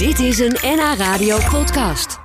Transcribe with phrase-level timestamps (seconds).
[0.00, 2.18] Dit is een NH Radio podcast.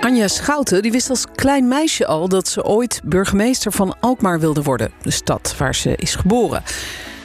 [0.00, 4.62] Anja Schouten die wist als klein meisje al dat ze ooit burgemeester van Alkmaar wilde
[4.62, 6.62] worden, de stad waar ze is geboren.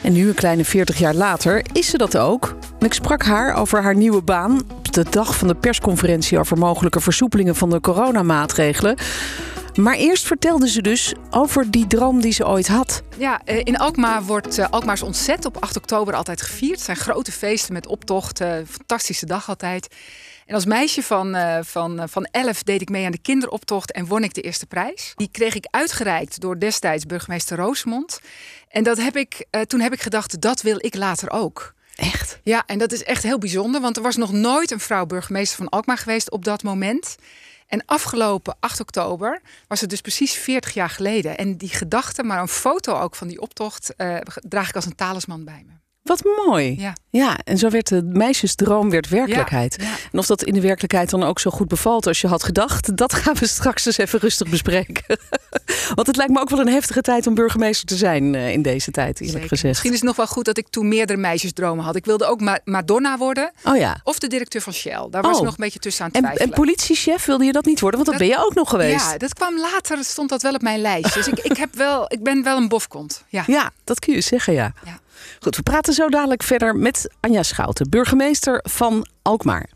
[0.02, 2.56] En nu, een kleine 40 jaar later, is ze dat ook.
[2.78, 7.00] Ik sprak haar over haar nieuwe baan op de dag van de persconferentie over mogelijke
[7.00, 8.96] versoepelingen van de coronamaatregelen.
[9.76, 13.02] Maar eerst vertelde ze dus over die droom die ze ooit had.
[13.18, 16.74] Ja, eh, in Alkmaar wordt uh, Alkmaars ontzet op 8 oktober altijd gevierd.
[16.74, 19.94] Het zijn grote feesten met optochten, fantastische dag altijd.
[20.46, 24.06] En als meisje van, uh, van, van 11 deed ik mee aan de kinderoptocht en
[24.06, 25.12] won ik de eerste prijs.
[25.16, 28.20] Die kreeg ik uitgereikt door destijds burgemeester Roosmond.
[28.68, 31.74] En dat heb ik, toen heb ik gedacht, dat wil ik later ook.
[31.94, 32.38] Echt?
[32.42, 35.56] Ja, en dat is echt heel bijzonder, want er was nog nooit een vrouw burgemeester
[35.56, 37.16] van Alkmaar geweest op dat moment.
[37.66, 41.36] En afgelopen 8 oktober was het dus precies 40 jaar geleden.
[41.38, 44.94] En die gedachte, maar een foto ook van die optocht, uh, draag ik als een
[44.94, 45.85] talisman bij me.
[46.06, 46.74] Wat mooi.
[46.80, 46.92] Ja.
[47.10, 49.76] ja, en zo werd de meisjesdroom werd werkelijkheid.
[49.80, 49.94] Ja, ja.
[50.12, 52.96] En of dat in de werkelijkheid dan ook zo goed bevalt als je had gedacht,
[52.96, 55.04] dat gaan we straks eens even rustig bespreken.
[55.94, 58.62] Want het lijkt me ook wel een heftige tijd om burgemeester te zijn uh, in
[58.62, 59.48] deze tijd, eerlijk Zeker.
[59.48, 59.64] gezegd.
[59.68, 61.96] Misschien is het nog wel goed dat ik toen meerdere meisjesdromen had.
[61.96, 63.52] Ik wilde ook Ma Madonna worden.
[63.64, 64.00] Oh ja.
[64.04, 65.06] Of de directeur van Shell.
[65.10, 65.38] Daar was Oh.
[65.38, 66.52] ik nog een beetje tussen aan het En, twijfelen.
[66.52, 69.10] en politiechef wilde je dat niet worden, want dat, Dat- ben je ook nog geweest.
[69.10, 71.14] Ja, dat kwam later, stond dat wel op mijn lijst.
[71.14, 73.24] Dus ik, ik, heb wel, ik ben wel een bofkont.
[73.28, 73.44] Ja.
[73.56, 74.72] Ja, dat kun je zeggen, ja.
[74.84, 74.98] Ja.
[75.40, 79.68] Goed, we praten zo dadelijk verder met Anja Schouten, burgemeester van Alkmaar.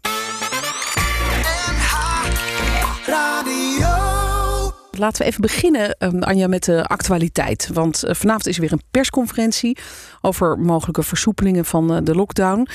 [5.01, 7.69] Laten we even beginnen, um, Anja, met de actualiteit.
[7.73, 9.79] Want uh, vanavond is er weer een persconferentie
[10.21, 12.69] over mogelijke versoepelingen van uh, de lockdown.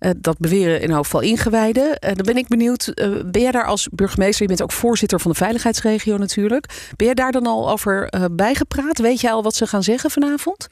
[0.00, 2.00] Uh, dat beweren in geval ingewijden.
[2.00, 2.92] dan ben ik benieuwd,
[3.26, 6.66] ben jij daar als burgemeester, je bent ook voorzitter van de veiligheidsregio natuurlijk.
[6.96, 8.98] Ben jij daar dan al over bijgepraat?
[8.98, 10.68] Weet jij al wat ze gaan zeggen vanavond?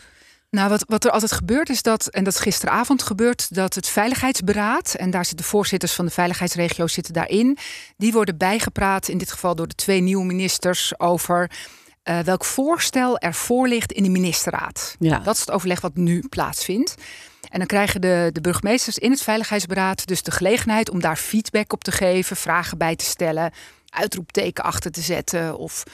[0.51, 3.89] Nou, wat, wat er altijd gebeurt is dat, en dat is gisteravond gebeurd, dat het
[3.89, 7.59] Veiligheidsberaad, en daar zitten de voorzitters van de veiligheidsregio's zitten daarin,
[7.97, 11.51] die worden bijgepraat, in dit geval door de twee nieuwe ministers, over
[12.05, 14.97] uh, welk voorstel er voor ligt in de ministerraad.
[14.99, 15.19] Ja.
[15.19, 16.95] Dat is het overleg wat nu plaatsvindt.
[17.51, 21.73] En dan krijgen de, de burgemeesters in het Veiligheidsberaad dus de gelegenheid om daar feedback
[21.73, 23.53] op te geven, vragen bij te stellen,
[23.89, 25.85] uitroepteken achter te zetten of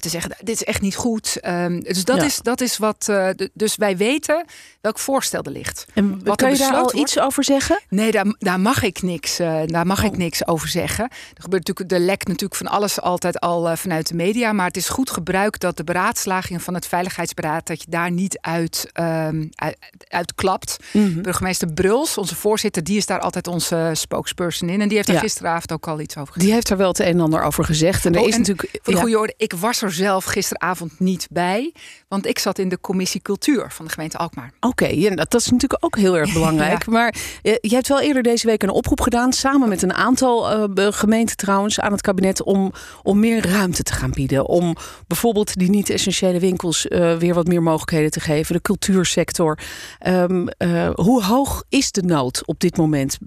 [0.00, 1.38] te zeggen, dit is echt niet goed.
[1.46, 2.24] Um, dus dat, Ja.
[2.24, 3.06] is, dat is wat.
[3.10, 4.44] Uh, dus wij weten
[4.80, 5.86] welk voorstel er ligt.
[5.94, 7.80] En Wat kan er je daar al iets over zeggen?
[7.88, 9.40] Nee, daar, daar mag ik niks.
[9.40, 10.04] Uh, daar mag Oh.
[10.04, 11.04] ik niks over zeggen.
[11.34, 14.52] Er gebeurt natuurlijk, er lekt natuurlijk van alles altijd al uh, vanuit de media.
[14.52, 18.38] Maar het is goed gebruik dat de beraadslagingen van het Veiligheidsberaad dat je daar niet
[18.40, 19.76] uit, um, uit,
[20.08, 20.76] uit klapt.
[20.92, 21.20] Mhm.
[21.22, 24.80] Burgemeester Bruls, onze voorzitter, die is daar altijd onze spokesperson in.
[24.80, 25.22] En die heeft daar Ja.
[25.22, 26.44] gisteravond ook al iets over gezegd.
[26.46, 28.06] Die heeft er wel het een en ander over gezegd.
[28.06, 28.68] En er Oh, is en natuurlijk.
[28.72, 29.00] Voor de ja.
[29.00, 31.74] goede orde, ik was er zelf gisteravond niet bij.
[32.08, 34.52] Want ik zat in de commissie cultuur van de gemeente Alkmaar.
[34.60, 36.84] Oké, ja, dat is natuurlijk ook heel erg belangrijk.
[36.86, 36.92] Ja.
[36.92, 40.50] Maar eh, je hebt wel eerder deze week een oproep gedaan, samen met een aantal
[40.50, 42.72] eh, gemeenten trouwens, aan het kabinet om,
[43.02, 44.46] om meer ruimte te gaan bieden.
[44.46, 44.76] Om
[45.06, 49.58] bijvoorbeeld die niet-essentiële winkels eh, weer wat meer mogelijkheden te geven, de cultuursector.
[49.98, 53.18] Ehm, eh, hoe hoog is de nood op dit moment?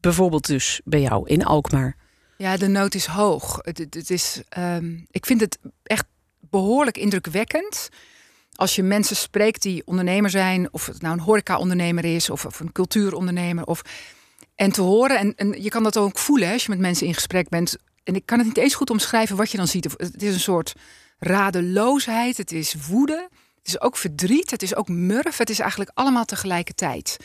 [0.00, 1.96] Bijvoorbeeld dus bij jou in Alkmaar.
[2.42, 3.58] Ja, de nood is hoog.
[3.60, 6.04] Het, het, is, ehm, ik vind het echt
[6.40, 7.88] behoorlijk indrukwekkend.
[8.54, 12.60] Als je mensen spreekt die ondernemer zijn, of het nou een horeca-ondernemer is, of, of
[12.60, 13.64] een cultuurondernemer.
[13.64, 13.82] Of,
[14.54, 17.06] en te horen, en, en je kan dat ook voelen hè, als je met mensen
[17.06, 17.76] in gesprek bent.
[18.04, 19.84] En ik kan het niet eens goed omschrijven wat je dan ziet.
[19.84, 20.72] Het is een soort
[21.18, 25.38] radeloosheid, het is woede, het is ook verdriet, het is ook murf.
[25.38, 27.16] Het is eigenlijk allemaal tegelijkertijd.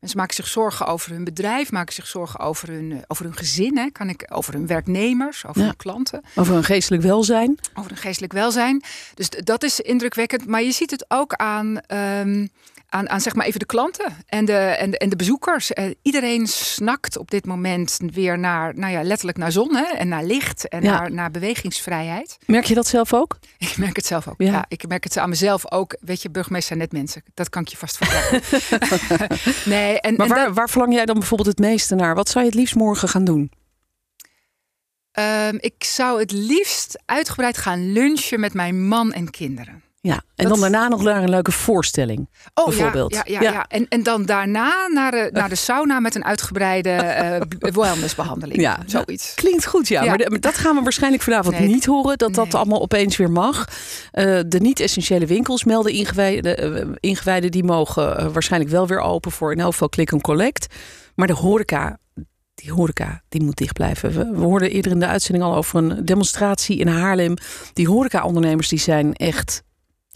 [0.00, 3.36] Mensen maken zich zorgen over hun bedrijf, maken zich zorgen over hun, eh, over hun
[3.36, 5.66] gezin, hè, kan ik, over hun werknemers, over Ja.
[5.66, 7.58] hun klanten, Over een geestelijk welzijn.
[7.74, 8.82] over hun geestelijk welzijn.
[9.14, 10.46] Dus dat is indrukwekkend.
[10.46, 12.46] Maar je ziet het ook aan, ehm,
[12.96, 15.72] aan, aan zeg maar even de klanten en de, en de, en de bezoekers.
[15.72, 20.08] Eh, iedereen snakt op dit moment weer naar, nou ja, letterlijk naar zon hè, en
[20.08, 20.90] naar licht en Ja.
[20.98, 22.36] naar, naar bewegingsvrijheid.
[22.46, 23.38] Merk je dat zelf ook?
[23.58, 24.34] Ik merk het zelf ook.
[24.38, 24.50] Ja.
[24.52, 24.64] Ja.
[24.68, 25.96] ik merk het aan mezelf ook.
[26.00, 27.22] Weet je, burgemeester zijn net mensen.
[27.34, 28.42] Dat kan ik je vast vertellen.
[29.78, 32.14] nee, en, Maar en waar, dat- waar verlang jij dan bijvoorbeeld het meeste naar?
[32.14, 33.50] Wat zou je het liefst morgen gaan doen?
[35.12, 39.82] Ehm, ik zou het liefst uitgebreid gaan lunchen met mijn man en kinderen.
[40.06, 42.28] Ja, en Dat- dan daarna nog naar een leuke voorstelling.
[42.54, 43.14] Oh, Bijvoorbeeld.
[43.14, 43.64] Ja, ja, Ja.
[43.68, 47.40] En, en dan daarna naar de, naar de sauna met een uitgebreide eh,
[47.74, 48.60] wellnessbehandeling.
[48.60, 49.34] Ja, Zoiets.
[49.34, 50.04] Klinkt goed, ja.
[50.04, 51.68] Maar, de- maar dat gaan we waarschijnlijk vanavond Nee.
[51.68, 52.18] niet horen.
[52.18, 53.64] Dat dat allemaal opeens weer mag.
[54.10, 56.58] Eh, de niet-essentiële winkels melden ingewijden.
[56.58, 60.66] eh, ingewijden die mogen waarschijnlijk wel weer open voor in elk geval click and collect.
[61.14, 61.98] Maar de horeca,
[62.54, 64.12] die horeca, die moet dicht blijven.
[64.12, 67.34] We, we hoorden eerder in de uitzending al over een demonstratie in Haarlem.
[67.72, 69.62] Die horeca-ondernemers die zijn echt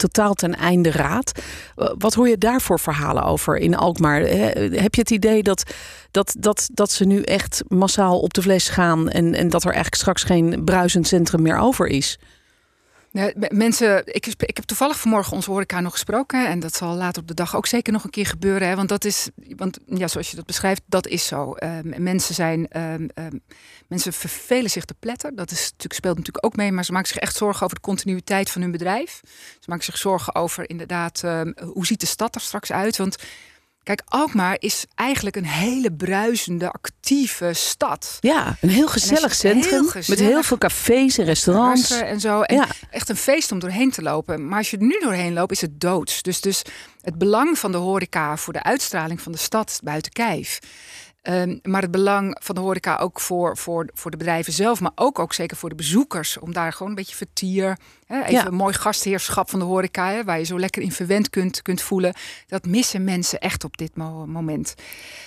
[0.01, 1.41] totaal ten einde raad.
[1.97, 4.19] wat hoor je daarvoor verhalen over in Alkmaar?
[4.19, 5.63] heb je het idee dat,
[6.11, 9.71] dat, dat, dat ze nu echt massaal op de fles gaan en, en dat er
[9.71, 12.17] eigenlijk straks geen bruisend centrum meer over is?
[13.49, 16.47] Mensen, ik, ik heb toevallig vanmorgen onze horeca nog gesproken.
[16.47, 18.67] En dat zal later op de dag ook zeker nog een keer gebeuren.
[18.67, 21.53] Hè, want dat is, want ja, zoals je dat beschrijft, dat is zo.
[21.53, 23.09] Ehm, mensen zijn, um,
[23.87, 25.35] mensen vervelen zich te pletten.
[25.35, 26.71] Dat is, natuurlijk, speelt natuurlijk ook mee.
[26.71, 29.21] Maar ze maken zich echt zorgen over de continuïteit van hun bedrijf.
[29.59, 31.21] Ze maken zich zorgen over inderdaad,
[31.73, 32.97] hoe ziet de stad er straks uit?
[32.97, 33.17] Want
[33.83, 38.17] Kijk, Alkmaar is eigenlijk een hele bruisende, actieve stad.
[38.19, 39.89] Ja, een heel gezellig centrum.
[39.93, 41.91] met heel veel cafés en restaurants.
[41.91, 42.41] En zo.
[42.41, 44.47] En echt een feest om doorheen te lopen.
[44.47, 46.21] Maar als je er nu doorheen loopt, is het doods.
[46.21, 46.61] Dus, dus
[47.01, 50.59] het belang van de horeca voor de uitstraling van de stad buiten kijf.
[51.21, 54.91] Ehm, maar het belang van de horeca ook voor, voor, voor de bedrijven zelf, maar
[54.95, 56.39] ook, ook zeker voor de bezoekers.
[56.39, 57.77] Om daar gewoon een beetje vertier,
[58.11, 61.61] even een mooi gastheerschap van de horeca, hè, waar je zo lekker in verwend kunt,
[61.61, 62.13] kunt voelen.
[62.47, 64.75] Dat missen mensen echt op dit moment.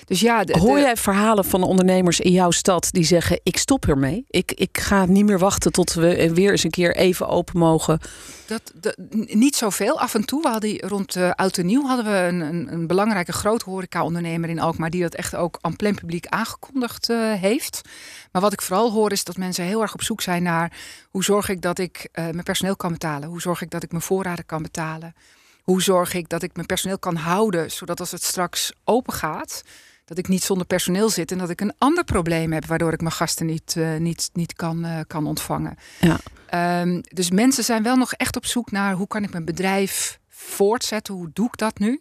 [0.05, 4.25] Dus ja, Hoor jij verhalen van ondernemers in jouw stad die zeggen: Ik stop ermee.
[4.31, 8.01] Ik, ik ga niet meer wachten tot we weer eens een keer even open mogen.
[8.47, 8.97] Dat, dat,
[9.27, 10.01] niet zoveel.
[10.01, 10.43] Af en toe.
[10.43, 14.49] We hadden rond uh, Oud en Nieuw hadden we een, een, een belangrijke grote horeca-ondernemer
[14.49, 17.81] in Alkmaar die dat echt ook aan plein publiek aangekondigd uh, heeft.
[18.33, 20.73] Maar wat ik vooral hoor is dat mensen heel erg op zoek zijn naar
[21.11, 23.29] hoe zorg ik dat ik uh, mijn personeel kan betalen?
[23.29, 25.15] Hoe zorg ik dat ik mijn voorraden kan betalen?
[25.63, 29.63] Hoe zorg ik dat ik mijn personeel kan houden, zodat als het straks open gaat,
[30.05, 33.01] dat ik niet zonder personeel zit en dat ik een ander probleem heb waardoor ik
[33.01, 35.77] mijn gasten niet, uh, niet, niet kan, uh, kan ontvangen.
[36.01, 36.19] Ja.
[36.81, 40.19] Um, dus mensen zijn wel nog echt op zoek naar hoe kan ik mijn bedrijf
[40.29, 41.15] voortzetten?
[41.15, 42.01] Hoe doe ik dat nu?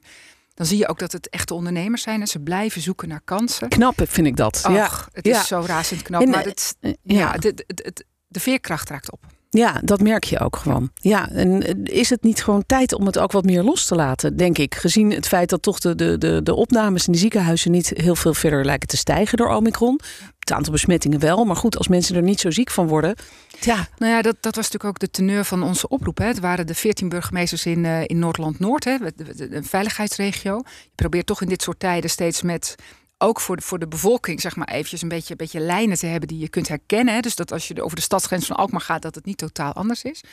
[0.54, 3.70] Dan zie je ook dat het echte ondernemers zijn en ze blijven zoeken naar kansen.
[3.70, 4.66] Knap vind ik dat.
[4.70, 4.90] Ja.
[5.12, 6.26] Het is zo razend knap.
[6.26, 7.94] maar het, ja, ja de, de,
[8.28, 9.26] de veerkracht raakt op.
[9.54, 10.90] Ja, dat merk je ook gewoon.
[10.94, 13.96] Ja, en eh, is het niet gewoon tijd om het ook wat meer los te
[13.96, 14.76] laten, denk ik.
[14.76, 18.16] Gezien het feit dat toch de, de, de, de opnames in de ziekenhuizen niet heel
[18.16, 20.00] veel verder lijken te stijgen door Omicron.
[20.40, 23.16] Het aantal besmettingen wel, maar goed, als mensen er niet zo ziek van worden.
[23.60, 23.88] Ja.
[23.98, 26.18] Nou ja, dat, dat was natuurlijk ook de teneur van onze oproep.
[26.18, 26.26] Hè.
[26.26, 30.62] Het waren de veertien burgemeesters in, uh, in Noordland-Noord, een veiligheidsregio.
[30.66, 32.76] Je probeert toch in dit soort tijden steeds met
[33.24, 36.06] ook voor de, voor de bevolking, zeg maar eventjes een beetje, een beetje lijnen te
[36.06, 37.14] hebben die je kunt herkennen.
[37.14, 37.20] Hè?
[37.20, 40.04] Dus dat als je over de stadsgrens van Alkmaar gaat, dat het niet totaal anders
[40.04, 40.24] is.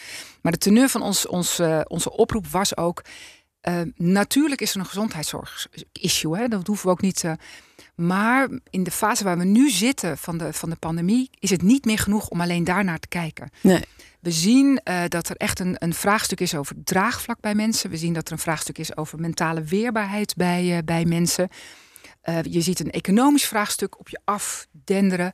[0.43, 3.05] Maar de teneur van ons, ons, uh, onze oproep was ook.
[3.69, 6.37] Uh, natuurlijk is er een gezondheidszorg-issue.
[6.37, 6.49] Hè?
[6.49, 7.23] Dat hoeven we ook niet.
[7.23, 7.33] Uh,
[7.95, 11.63] maar in de fase waar we nu zitten van de, van de pandemie, is het
[11.63, 13.51] niet meer genoeg om alleen daarnaar te kijken.
[13.61, 13.85] Nee.
[14.21, 17.91] We zien uh, dat er echt een, een vraagstuk is over draagvlak bij mensen.
[17.91, 21.49] We zien dat er een vraagstuk is over mentale weerbaarheid bij, bij mensen.
[22.25, 25.33] Uh, je ziet een economisch vraagstuk op je afdenderen.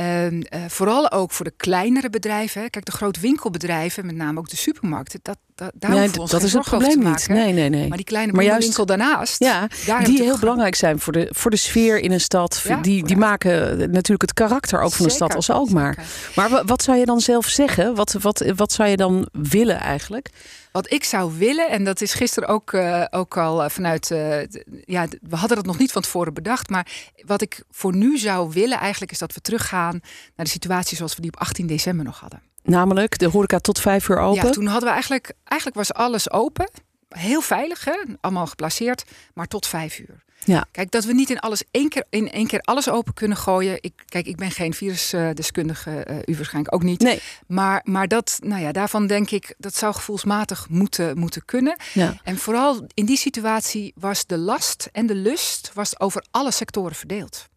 [0.00, 0.26] Uh,
[0.68, 2.70] vooral ook voor de kleinere bedrijven.
[2.70, 6.42] Kijk, de grote winkelbedrijven, met name ook de supermarkten, dat, dat, daar nee, ons dat
[6.42, 7.28] is het probleem niet.
[7.28, 7.88] Nee, nee, nee.
[7.88, 9.68] Maar die kleine maar juist, winkel daarnaast, ja,
[10.04, 12.60] die heel belangrijk zijn voor de, voor de sfeer in een stad.
[12.64, 15.94] Ja, die, die maken natuurlijk het karakter ook van een stad als Alkmaar.
[15.94, 16.32] Zeker.
[16.34, 17.94] Maar wat zou je dan zelf zeggen?
[17.94, 20.30] Wat, wat, wat zou je dan willen eigenlijk?
[20.72, 24.10] Wat ik zou willen, en dat is gisteren ook, uh, ook al eh, vanuit.
[24.10, 24.40] Uh,
[24.84, 26.70] ja, we hadden dat nog niet van tevoren bedacht.
[26.70, 26.86] Maar
[27.26, 30.00] wat ik voor nu zou willen eigenlijk is dat we teruggaan
[30.36, 32.47] naar de situatie zoals we die op 18 december nog hadden.
[32.62, 34.44] Namelijk de horeca tot vijf uur open?
[34.46, 35.32] Ja, toen hadden we eigenlijk.
[35.44, 36.70] Eigenlijk was alles open.
[37.08, 37.96] Heel veilig, hè?
[38.20, 40.26] allemaal geplaceerd, maar tot vijf uur.
[40.44, 40.66] Ja.
[40.70, 43.78] Kijk, dat we niet in alles één keer, in één keer alles open kunnen gooien.
[43.80, 47.00] Ik, kijk, ik ben geen virusdeskundige, uh, u waarschijnlijk ook niet.
[47.00, 47.20] Nee.
[47.46, 51.76] Maar, maar dat, nou ja, daarvan denk ik, dat zou gevoelsmatig moeten, moeten kunnen.
[51.94, 52.14] Ja.
[52.22, 56.94] En vooral in die situatie was de last en de lust was over alle sectoren
[56.96, 57.48] verdeeld.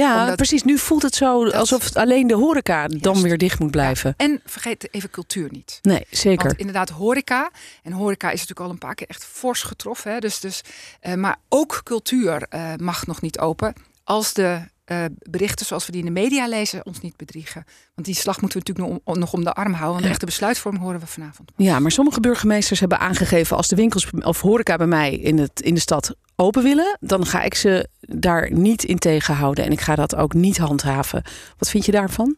[0.00, 0.62] Ja, precies.
[0.62, 4.14] Nu voelt het zo alsof alleen de horeca dan weer dicht moet blijven.
[4.16, 5.78] En vergeet even cultuur niet.
[5.82, 6.46] Nee, zeker.
[6.46, 7.50] Want inderdaad, horeca.
[7.82, 10.12] En horeca is natuurlijk al een paar keer echt fors getroffen.
[10.12, 10.18] Hè?
[10.18, 10.60] Dus, dus,
[11.02, 13.74] uh, maar ook cultuur uh, mag nog niet open.
[14.04, 17.64] Als de uh, berichten zoals we die in de media lezen ons niet bedriegen.
[17.94, 19.92] Want die slag moeten we natuurlijk nog om, nog om de arm houden.
[19.92, 21.52] Want de echte besluitvorming horen we vanavond.
[21.56, 23.56] Ja, maar sommige burgemeesters hebben aangegeven...
[23.56, 26.96] als de winkels of horeca bij mij in, het, in de stad open willen...
[27.00, 29.64] dan ga ik ze daar niet in tegenhouden.
[29.64, 31.22] En ik ga dat ook niet handhaven.
[31.58, 32.36] Wat vind je daarvan?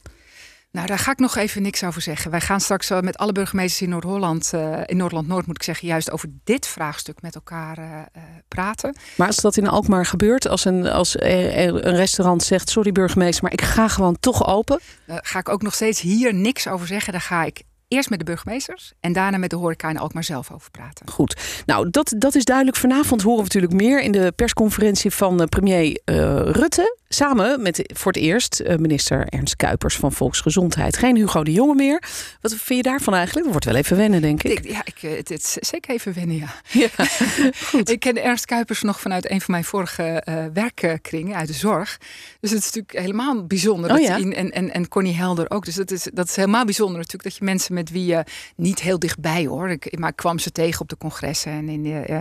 [0.71, 2.31] Nou, daar ga ik nog even niks over zeggen.
[2.31, 6.11] Wij gaan straks met alle burgemeesters in Noord-Holland, uh, in Noord-Noord moet ik zeggen, juist
[6.11, 8.97] over dit vraagstuk met elkaar uh, praten.
[9.17, 13.53] Maar als dat in Alkmaar gebeurt, als een, als een restaurant zegt: Sorry burgemeester, maar
[13.53, 14.81] ik ga gewoon toch open.
[15.07, 17.13] Daar ga ik ook nog steeds hier niks over zeggen.
[17.13, 20.53] Daar ga ik eerst met de burgemeesters en daarna met de horeca en Alkmaar zelf
[20.53, 21.09] over praten.
[21.11, 21.63] Goed.
[21.67, 22.77] Nou, dat, dat is duidelijk.
[22.77, 26.97] Vanavond horen we natuurlijk meer in de persconferentie van premier uh, Rutte.
[27.09, 30.97] Samen met voor het eerst eh, minister Ernst Kuipers van Volksgezondheid.
[30.97, 32.03] Geen Hugo de Jonge meer.
[32.41, 33.45] Wat vind je daarvan eigenlijk?
[33.45, 34.59] Dat wordt wel even wennen, denk ik.
[34.59, 36.55] ik ja, ik, eh, het, is zeker even wennen, ja.
[36.69, 36.89] ja
[37.71, 37.91] goed.
[37.91, 41.99] Ik ken Ernst Kuipers nog vanuit een van mijn vorige uh, werkkringen uit de zorg.
[42.41, 43.93] Dus het is natuurlijk helemaal bijzonder.
[43.93, 44.17] Oh, ja?
[44.17, 45.65] en, en, en Connie Helder ook.
[45.65, 47.23] Dus dat is, dat is helemaal bijzonder natuurlijk.
[47.23, 48.25] Dat je mensen met wie je
[48.57, 49.71] niet heel dichtbij hoor.
[49.71, 52.21] Ik, maar ik kwam ze tegen op de congressen en in de, uh,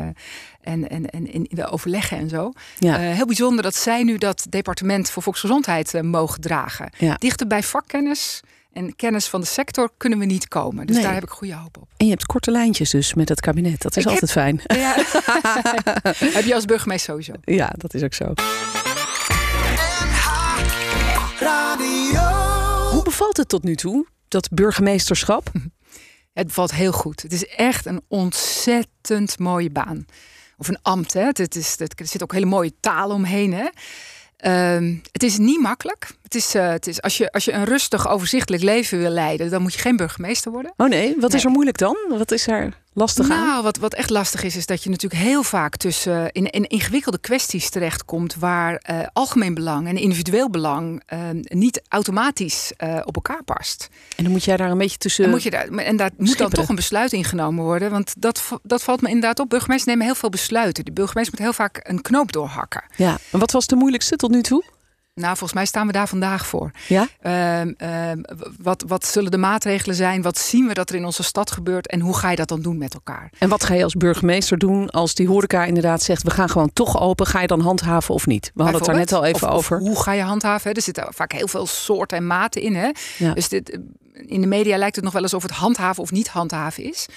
[0.62, 2.52] en, en, en in de overleggen en zo.
[2.80, 2.98] Ja.
[2.98, 6.90] heel bijzonder dat zij nu dat departement voor volksgezondheid uh, mogen dragen.
[6.98, 7.16] Ja.
[7.16, 8.42] Dichter bij vakkennis
[8.74, 10.88] en kennis van de sector kunnen we niet komen.
[10.88, 11.88] Dus daar heb ik goede hoop op.
[11.98, 13.82] En je hebt korte lijntjes dus met het kabinet.
[13.82, 14.62] Dat is ik altijd fijn.
[14.68, 14.96] Ja.
[16.38, 17.34] heb je als burgemeester sowieso.
[17.44, 18.34] Ja, dat is ook zo.
[22.92, 25.52] Hoe bevalt het tot nu toe, dat burgemeesterschap?
[26.34, 27.22] Het bevalt heel goed.
[27.22, 30.06] Het is echt een ontzettend mooie baan.
[30.58, 31.14] Of een ambt.
[31.14, 31.22] Hè.
[31.22, 33.54] Het is, het, er zit ook hele mooie taal omheen.
[33.54, 33.68] Hè.
[34.38, 36.08] Ehm, het is niet makkelijk.
[36.24, 39.50] Het is, uh, het is, als, je, als je een rustig, overzichtelijk leven wil leiden,
[39.50, 40.74] dan moet je geen burgemeester worden.
[40.78, 41.98] Oh nee, wat is er moeilijk dan?
[42.10, 43.64] Wat is er lastig nou, aan?
[43.64, 47.18] Wat, wat echt lastig is, is dat je natuurlijk heel vaak tussen in, in ingewikkelde
[47.18, 53.44] kwesties terechtkomt waar uh, algemeen belang en individueel belang uh, niet automatisch uh, op elkaar
[53.44, 53.90] past.
[54.16, 55.24] En dan moet jij daar een beetje tussen.
[55.24, 57.92] En, moet je daar, en daar moet dan toch een besluit ingenomen worden.
[57.92, 59.50] Want dat, dat valt me inderdaad op.
[59.50, 60.86] Burgemeesters nemen heel veel besluiten.
[60.86, 62.84] De burgemeester moet heel vaak een knoop doorhakken.
[62.96, 64.64] Ja, en wat was de moeilijkste tot nu toe?
[65.18, 66.72] Nou, volgens mij staan we daar vandaag voor.
[66.88, 67.08] Ja?
[67.24, 68.24] Uh, uh,
[68.60, 70.22] wat, wat zullen de maatregelen zijn?
[70.22, 71.88] Wat zien we dat er in onze stad gebeurt?
[71.88, 73.32] En hoe ga je dat dan doen met elkaar?
[73.38, 76.24] En wat ga je als burgemeester doen als die horeca inderdaad zegt...
[76.24, 78.52] we gaan gewoon toch open, ga je dan handhaven of niet?
[78.54, 79.80] We hadden het daar net al even over.
[79.80, 80.74] hoe ga je handhaven?
[80.74, 82.76] Er zitten vaak heel veel soorten en maten in.
[82.76, 82.90] Hè?
[83.18, 83.34] Ja.
[83.34, 83.80] Dus dit,
[84.26, 87.08] in de media lijkt het nog wel eens of het handhaven of niet handhaven is.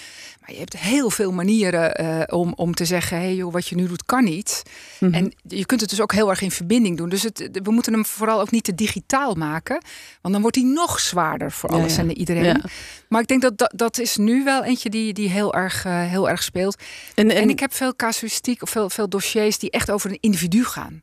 [0.40, 3.66] Maar je hebt heel veel manieren uh, om, om te zeggen: hé hey joh, wat
[3.66, 4.62] je nu doet kan niet.
[4.98, 5.16] Mm -hmm.
[5.16, 7.08] En je kunt het dus ook heel erg in verbinding doen.
[7.08, 9.82] Dus het, we moeten hem vooral ook niet te digitaal maken.
[10.20, 12.08] Want dan wordt hij nog zwaarder voor alles ja, ja.
[12.08, 12.44] en iedereen.
[12.44, 12.60] Ja.
[13.08, 16.02] Maar ik denk dat, dat dat is nu wel eentje die, die heel, erg, uh,
[16.02, 16.82] heel erg speelt.
[17.14, 20.18] En, en, en, ik heb veel casuïstiek of veel, veel dossiers die echt over een
[20.20, 21.00] individu gaan.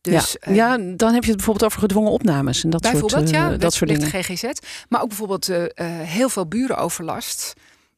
[0.00, 0.50] Dus, ja.
[0.50, 3.74] Uh, ja, dan heb je het bijvoorbeeld over gedwongen opnames en dat soort, ja, dat
[3.74, 4.22] soort dingen.
[4.22, 4.44] GGZ,
[4.88, 5.64] maar ook bijvoorbeeld uh,
[6.02, 7.54] heel veel burenoverlast.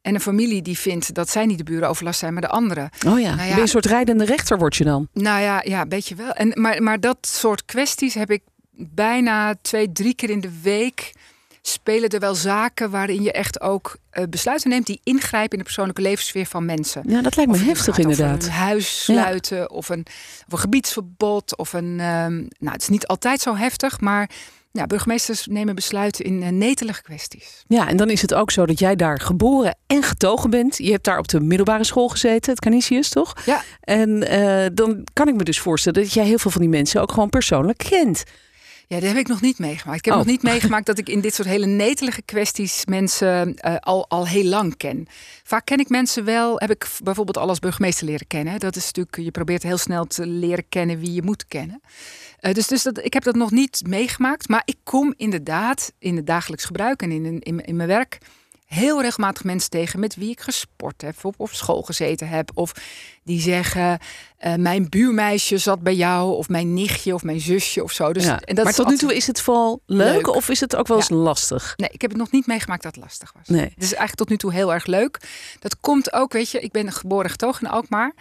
[0.07, 2.89] En een familie die vindt dat zij niet de burenoverlast zijn, maar de anderen.
[3.07, 5.07] Oh ja, nou ja een soort rijdende rechter word je dan.
[5.13, 6.31] Nou ja, ja een beetje wel.
[6.31, 11.13] En, maar, maar dat soort kwesties heb ik bijna twee, drie keer in de week
[11.61, 15.63] spelen er wel zaken waarin je echt ook uh, besluiten neemt die ingrijpen in de
[15.63, 17.03] persoonlijke levenssfeer van mensen.
[17.07, 18.43] Ja, dat lijkt me heftig inderdaad.
[18.43, 19.65] Een huis sluiten ja.
[19.65, 20.05] of, een,
[20.45, 21.99] of een gebiedsverbod of een.
[21.99, 24.29] Um, nou, het is niet altijd zo heftig, maar
[24.77, 27.63] ja, burgemeesters nemen besluiten in uh, netelige kwesties.
[27.67, 30.77] Ja, en dan is het ook zo dat jij daar geboren en getogen bent.
[30.77, 33.33] Je hebt daar op de middelbare school gezeten, het Canisius, toch?
[33.45, 33.63] Ja.
[33.81, 37.01] En uh, dan kan ik me dus voorstellen dat jij heel veel van die mensen
[37.01, 38.23] ook gewoon persoonlijk kent.
[38.89, 39.97] Ja, dat heb ik nog niet meegemaakt.
[39.97, 40.19] Ik heb oh.
[40.19, 44.27] nog niet meegemaakt dat ik in dit soort hele netelige kwesties mensen uh, al, al
[44.27, 45.07] heel lang ken.
[45.43, 48.59] Vaak ken ik mensen wel, heb ik bijvoorbeeld al als burgemeester leren kennen.
[48.59, 51.81] Dat is natuurlijk, je probeert heel snel te leren kennen wie je moet kennen.
[52.41, 54.49] Uh, dus dus dat, ik heb dat nog niet meegemaakt.
[54.49, 58.17] Maar ik kom inderdaad in het dagelijks gebruik en in, in, in mijn werk
[58.67, 62.51] heel regelmatig mensen tegen met wie ik gesport heb of op school gezeten heb.
[62.53, 62.73] Of
[63.23, 63.99] die zeggen,
[64.45, 68.13] uh, mijn buurmeisje zat bij jou of mijn nichtje of mijn zusje of zo.
[68.13, 68.39] Dus, ja.
[68.39, 70.87] en dat maar tot nu toe is het vooral leuk, leuk, of is het ook
[70.87, 71.15] wel eens ja.
[71.15, 71.73] lastig?
[71.77, 73.47] Nee, ik heb het nog niet meegemaakt dat het lastig was.
[73.47, 73.61] Nee.
[73.61, 75.19] Het is eigenlijk tot nu toe heel erg leuk.
[75.59, 78.13] Dat komt ook, weet je, ik ben geboren getogen in Alkmaar.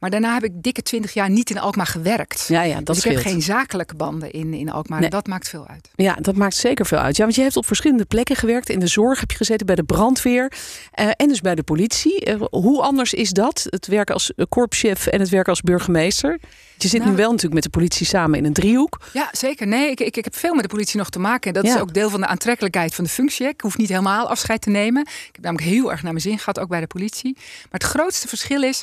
[0.00, 2.44] Maar daarna heb ik dikke twintig jaar niet in Alkmaar gewerkt.
[2.48, 3.24] Ja, ja, dat dus ik scheelt.
[3.24, 5.00] heb geen zakelijke banden in, in Alkmaar.
[5.00, 5.10] Nee.
[5.10, 5.90] Dat maakt veel uit.
[5.94, 7.16] Ja, dat maakt zeker veel uit.
[7.16, 8.68] Ja, want je hebt op verschillende plekken gewerkt.
[8.68, 10.52] In de zorg heb je gezeten, bij de brandweer
[11.00, 12.30] uh, en dus bij de politie.
[12.30, 13.66] Uh, hoe anders is dat?
[13.68, 16.38] Het werken als korpschef en het werken als burgemeester?
[16.76, 19.00] Je zit nou, nu wel natuurlijk met de politie samen in een driehoek.
[19.12, 19.66] Ja, zeker.
[19.66, 21.46] Nee, ik, ik, ik heb veel met de politie nog te maken.
[21.48, 21.74] En dat ja.
[21.74, 23.48] is ook deel van de aantrekkelijkheid van de functie.
[23.48, 25.02] Ik hoef niet helemaal afscheid te nemen.
[25.02, 27.32] Ik heb namelijk heel erg naar mijn zin gehad, ook bij de politie.
[27.34, 28.82] Maar het grootste verschil is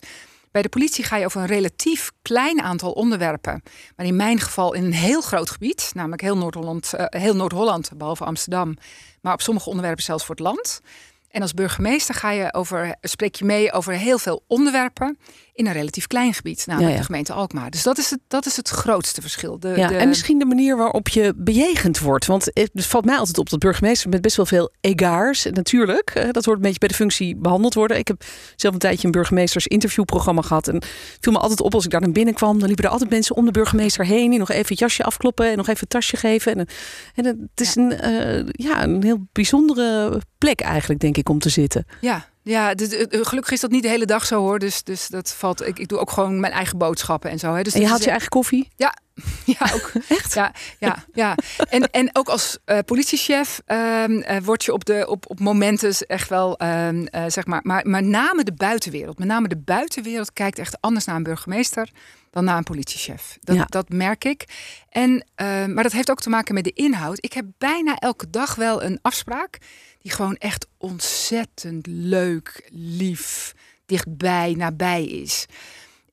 [0.58, 3.64] bij de politie ga je over een relatief klein aantal onderwerpen.
[3.96, 7.92] Maar in mijn geval in een heel groot gebied, namelijk heel Noord-Holland, uh, heel Noord-Holland,
[7.98, 8.78] behalve Amsterdam.
[9.22, 10.82] Maar op sommige onderwerpen zelfs voor het land.
[11.32, 15.18] En als burgemeester ga je over, spreek je mee over heel veel onderwerpen
[15.58, 17.02] in een relatief klein gebied, namelijk ja, ja.
[17.02, 17.70] de gemeente Alkmaar.
[17.70, 19.60] Dus dat is het, dat is het grootste verschil.
[19.60, 19.96] De, ja, de...
[19.96, 22.26] En misschien de manier waarop je bejegend wordt.
[22.26, 25.48] Want het valt mij altijd op dat burgemeester met best wel veel egaars.
[25.52, 27.98] Natuurlijk, dat wordt een beetje bij de functie behandeld worden.
[27.98, 28.24] Ik heb
[28.56, 30.68] zelf een tijdje een burgemeesters interviewprogramma gehad.
[30.68, 30.82] En
[31.20, 32.60] viel me altijd op als ik daar naar binnen kwam.
[32.60, 34.30] Dan liepen er altijd mensen om de burgemeester heen.
[34.30, 36.56] Die nog even het jasje afkloppen en nog even het tasje geven.
[36.56, 36.68] En,
[37.16, 37.76] en het is.
[37.76, 41.86] Een, uh, ja, een heel bijzondere plek eigenlijk, denk ik, om te zitten.
[42.02, 44.60] Ja, ja, de, gelukkig is dat niet de hele dag zo hoor.
[44.60, 45.68] Dus, dus dat valt.
[45.68, 47.54] Ik, ik doe ook gewoon mijn eigen boodschappen en zo.
[47.54, 47.62] Hè.
[47.62, 48.68] Dus en je haalt je eigen koffie?
[48.76, 48.98] Ja,
[49.60, 49.92] Ja, ook.
[50.18, 50.34] Echt?
[50.34, 51.36] Ja, ja, ja.
[51.70, 56.08] En, en ook als uh, politiechef um, uh, word je op, de, op, op momenten
[56.08, 59.18] echt wel, um, uh, zeg maar, maar met name de buitenwereld.
[59.18, 61.90] Met name de buitenwereld kijkt echt anders naar een burgemeester
[62.32, 63.38] dan naar een politiechef.
[63.42, 63.66] Dat, ja.
[63.66, 64.46] dat merk ik.
[64.90, 67.18] En, ehm, maar dat heeft ook te maken met de inhoud.
[67.24, 69.58] Ik heb bijna elke dag wel een afspraak
[70.02, 73.54] die gewoon echt ontzettend leuk, lief,
[73.86, 75.46] dichtbij, nabij is.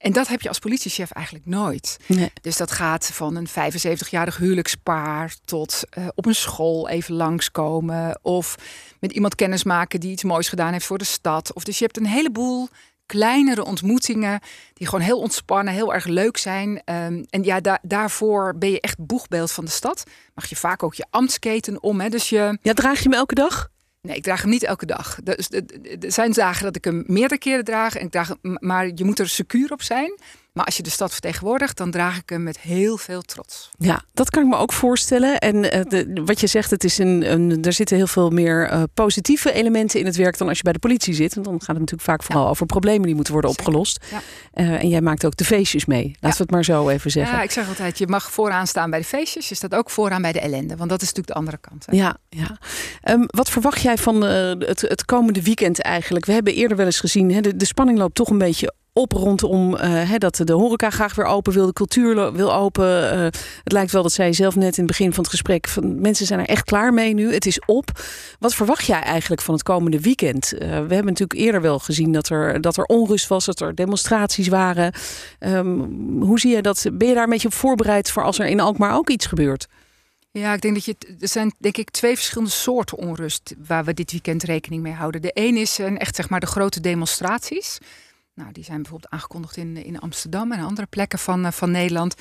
[0.05, 1.99] En dat heb je als politiechef eigenlijk nooit.
[2.07, 2.33] Nee.
[2.41, 8.19] Dus dat gaat van een 75-jarig huwelijkspaar tot uh, op een school even langskomen.
[8.23, 8.57] Of
[9.01, 11.53] met iemand kennismaken die iets moois gedaan heeft voor de stad.
[11.53, 12.69] Of dus je hebt een heleboel
[13.07, 14.41] kleinere ontmoetingen
[14.73, 16.69] die gewoon heel ontspannen, heel erg leuk zijn.
[16.71, 20.05] Um, en ja, da daarvoor ben je echt boegbeeld van de stad.
[20.35, 22.01] Mag je vaak ook je ambtsketen om.
[22.01, 22.09] Hè?
[22.09, 22.59] Dus je...
[22.63, 23.69] Ja, draag je hem elke dag?
[24.07, 25.19] Nee, ik draag hem niet elke dag.
[25.23, 27.97] Dus er zijn dagen dat ik hem meerdere keren draag.
[27.97, 30.19] En ik draag, maar je moet er secuur op zijn.
[30.55, 33.71] Maar als je de stad vertegenwoordigt, dan draag ik hem met heel veel trots.
[33.79, 35.39] Ja, dat kan ik me ook voorstellen.
[35.39, 38.73] En uh, de, wat je zegt, het is een, een, er zitten heel veel meer
[38.73, 41.35] uh, positieve elementen in het werk dan als je bij de politie zit.
[41.35, 42.51] Want dan gaat het natuurlijk vaak vooral ja.
[42.51, 44.05] over problemen die moeten worden opgelost.
[44.11, 44.21] Ja.
[44.55, 46.05] Uh, en jij maakt ook de feestjes mee.
[46.05, 46.31] Laten ja.
[46.31, 47.37] we het maar zo even zeggen.
[47.37, 49.49] Ja, ik zeg altijd, je mag vooraan staan bij de feestjes.
[49.49, 50.77] Je staat ook vooraan bij de ellende.
[50.77, 51.87] Want dat is natuurlijk de andere kant.
[51.87, 51.97] Hè?
[51.97, 52.59] Ja, ja.
[53.13, 56.25] Um, wat verwacht jij van het, het komende weekend eigenlijk?
[56.25, 59.13] We hebben eerder wel eens gezien, hè, de, de spanning loopt toch een beetje op
[59.13, 63.17] rondom uh, dat de horeca graag weer open wil, de cultuur wil open.
[63.17, 63.25] Uh,
[63.65, 66.27] het lijkt wel dat zij zelf net in het begin van het gesprek van mensen
[66.27, 67.33] zijn er echt klaar mee nu.
[67.33, 67.91] Het is op.
[68.39, 70.53] Wat verwacht jij eigenlijk van het komende weekend?
[70.53, 73.75] Uh, we hebben natuurlijk eerder wel gezien dat er, dat er onrust was, dat er
[73.75, 74.93] demonstraties waren.
[75.39, 76.87] Um, hoe zie je dat?
[76.93, 79.67] Ben je daar een beetje op voorbereid voor als er in Alkmaar ook iets gebeurt?
[80.31, 80.97] Ja, ik denk dat je.
[81.21, 85.23] Er zijn denk ik twee verschillende soorten onrust waar we dit weekend rekening mee houden.
[85.23, 87.79] De een is een echt zeg maar de grote demonstraties.
[88.35, 92.15] Nou, die zijn bijvoorbeeld aangekondigd in, in Amsterdam en andere plekken van, van Nederland.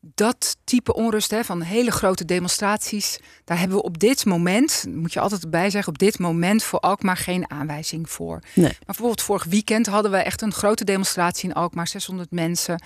[0.00, 5.12] Dat type onrust hè, van hele grote demonstraties, daar hebben we op dit moment, moet
[5.12, 8.40] je altijd bij zeggen, op dit moment voor Alkmaar geen aanwijzing voor.
[8.54, 8.64] Nee.
[8.64, 12.80] Maar bijvoorbeeld vorig weekend hadden we echt een grote demonstratie in Alkmaar, 600 mensen.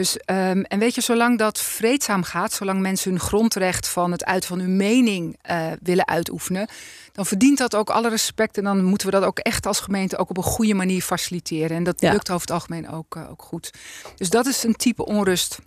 [0.00, 4.24] Dus, um, en weet je, zolang dat vreedzaam gaat, zolang mensen hun grondrecht van het
[4.24, 6.68] uit van hun mening uh, willen uitoefenen,
[7.12, 8.56] dan verdient dat ook alle respect.
[8.56, 11.76] En dan moeten we dat ook echt als gemeente ook op een goede manier faciliteren.
[11.76, 12.12] En dat ja.
[12.12, 13.72] lukt over het algemeen ook, uh, ook goed.
[14.16, 15.58] Dus dat is een type onrust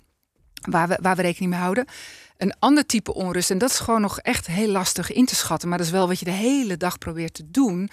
[0.54, 1.84] waar we, waar we rekening mee houden.
[2.36, 5.68] Een ander type onrust, en dat is gewoon nog echt heel lastig in te schatten,
[5.68, 7.90] maar dat is wel wat je de hele dag probeert te doen,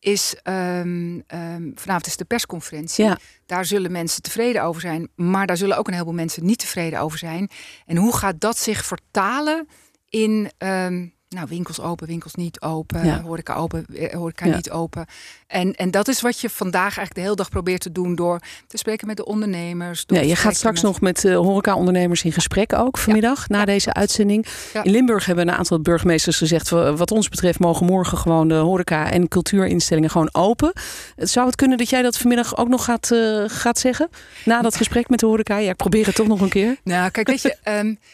[0.00, 3.04] is um, um, vanavond is de persconferentie.
[3.04, 3.18] Ja.
[3.46, 7.00] Daar zullen mensen tevreden over zijn, maar daar zullen ook een heleboel mensen niet tevreden
[7.00, 7.50] over zijn.
[7.86, 9.68] En hoe gaat dat zich vertalen
[10.08, 13.22] in um, nou, winkels open, winkels niet open, ja.
[13.22, 14.54] horeca open, eh, horeca ja.
[14.54, 15.06] niet open.
[15.46, 18.40] En, en dat is wat je vandaag eigenlijk de hele dag probeert te doen door
[18.66, 20.04] te spreken met de ondernemers.
[20.06, 20.90] Ja, je gaat straks met...
[20.90, 23.56] nog met uh, horeca-ondernemers in gesprek ook vanmiddag, ja.
[23.56, 24.46] na deze uitzending.
[24.82, 29.10] In Limburg hebben een aantal burgemeesters gezegd, wat ons betreft mogen morgen gewoon de horeca-
[29.10, 30.72] en cultuurinstellingen gewoon open.
[31.16, 34.08] Zou het kunnen dat jij dat vanmiddag ook nog gaat, uh, gaat zeggen?
[34.44, 35.56] Na dat gesprek met de horeca?
[35.56, 36.76] Ja, ik probeer het toch nog een keer.
[36.84, 37.56] Nou, kijk, weet je...
[37.64, 37.98] Um,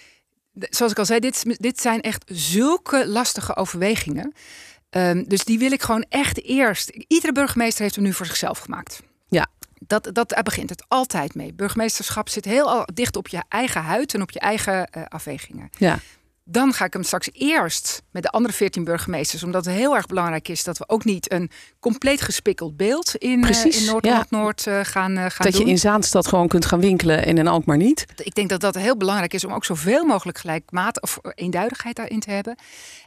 [0.55, 4.33] zoals ik al zei, dit, dit zijn echt zulke lastige overwegingen.
[4.91, 6.89] Um, dus die wil ik gewoon echt eerst.
[6.89, 9.03] Iedere burgemeester heeft hem nu voor zichzelf gemaakt.
[9.29, 9.47] Ja.
[9.87, 11.53] Dat, dat, daar begint het altijd mee.
[11.53, 15.71] Burgemeesterschap zit heel dicht op je eigen huid en op je eigen uh, afwegingen.
[15.79, 15.99] Ja.
[16.45, 19.43] Dan ga ik hem straks eerst met de andere 14 burgemeesters.
[19.43, 21.51] Omdat het heel erg belangrijk is dat we ook niet een
[21.81, 24.79] compleet gespikkeld beeld in, Precies, uh, in Noord-Noord-Noord ja.
[24.79, 25.65] uh, gaan, uh, gaan dat doen.
[25.65, 28.07] je in Zaanstad gewoon kunt gaan winkelen en in Alkmaar niet.
[28.17, 32.21] Ik denk dat dat heel belangrijk is om ook zoveel mogelijk gelijkmaat of eenduidigheid daarin
[32.21, 32.57] te hebben.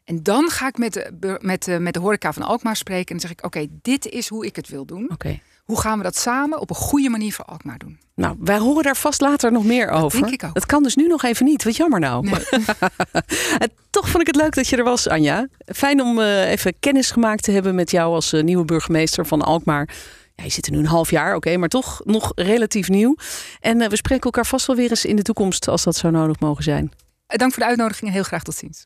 [0.03, 3.15] En dan ga ik met de, met, met de horeca van Alkmaar spreken.
[3.15, 5.09] En dan zeg ik, oké, okay, dit is hoe ik het wil doen.
[5.11, 5.41] Okay.
[5.65, 7.99] Hoe gaan we dat samen op een goede manier voor Alkmaar doen?
[8.15, 10.19] Nou, wij horen daar vast later nog meer dat over.
[10.21, 10.53] Denk ik ook.
[10.53, 11.63] Het kan dus nu nog even niet.
[11.63, 12.29] Wat jammer nou.
[12.29, 12.39] Nee.
[13.89, 15.47] Toch vond ik het leuk dat je er was, Anja.
[15.65, 19.41] Fijn om uh, even kennis gemaakt te hebben met jou als uh, nieuwe burgemeester van
[19.41, 19.89] Alkmaar.
[20.35, 23.15] Ja, je zit er nu een half jaar, oké, okay, maar toch nog relatief nieuw.
[23.59, 26.13] En uh, we spreken elkaar vast wel weer eens in de toekomst als dat zou
[26.13, 26.91] nodig mogen zijn.
[27.27, 28.85] Dank voor de uitnodiging en heel graag tot ziens.